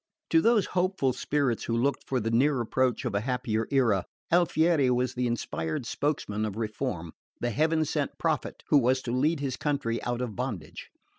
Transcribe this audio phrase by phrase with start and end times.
[0.31, 4.89] To those hopeful spirits who looked for the near approach of a happier era, Alfieri
[4.89, 9.57] was the inspired spokesman of reform, the heaven sent prophet who was to lead his
[9.57, 10.89] country out of bondage.